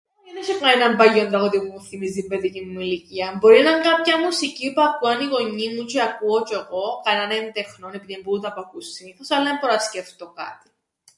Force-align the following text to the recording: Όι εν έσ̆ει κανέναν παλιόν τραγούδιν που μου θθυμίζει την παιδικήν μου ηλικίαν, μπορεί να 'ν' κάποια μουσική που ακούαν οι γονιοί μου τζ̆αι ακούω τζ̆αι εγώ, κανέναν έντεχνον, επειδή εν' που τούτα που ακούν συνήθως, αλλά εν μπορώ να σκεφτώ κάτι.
Όι 0.21 0.29
εν 0.29 0.37
έσ̆ει 0.41 0.59
κανέναν 0.61 0.97
παλιόν 0.99 1.29
τραγούδιν 1.29 1.59
που 1.63 1.71
μου 1.73 1.81
θθυμίζει 1.83 2.13
την 2.21 2.29
παιδικήν 2.29 2.69
μου 2.71 2.79
ηλικίαν, 2.85 3.37
μπορεί 3.37 3.61
να 3.61 3.71
'ν' 3.77 3.81
κάποια 3.89 4.15
μουσική 4.25 4.73
που 4.73 4.81
ακούαν 4.81 5.19
οι 5.21 5.25
γονιοί 5.33 5.67
μου 5.75 5.85
τζ̆αι 5.91 6.05
ακούω 6.07 6.39
τζ̆αι 6.43 6.59
εγώ, 6.65 6.85
κανέναν 7.03 7.31
έντεχνον, 7.45 7.93
επειδή 7.93 8.13
εν' 8.13 8.21
που 8.23 8.33
τούτα 8.35 8.53
που 8.53 8.59
ακούν 8.61 8.81
συνήθως, 8.81 9.29
αλλά 9.35 9.49
εν 9.49 9.57
μπορώ 9.59 9.73
να 9.73 9.79
σκεφτώ 9.87 10.25
κάτι. 10.41 10.67